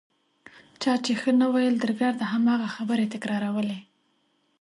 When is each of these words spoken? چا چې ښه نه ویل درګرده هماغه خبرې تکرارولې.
چا 0.81 0.93
چې 1.03 1.11
ښه 1.19 1.31
نه 1.41 1.47
ویل 1.53 1.75
درګرده 1.83 2.25
هماغه 2.33 2.67
خبرې 2.75 3.05
تکرارولې. 3.13 3.79